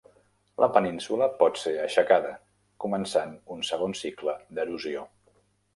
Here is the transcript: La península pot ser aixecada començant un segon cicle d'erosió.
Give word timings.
La 0.63 0.69
península 0.77 1.27
pot 1.41 1.61
ser 1.65 1.73
aixecada 1.83 2.33
començant 2.85 3.39
un 3.59 3.63
segon 3.73 3.97
cicle 4.05 4.39
d'erosió. 4.59 5.11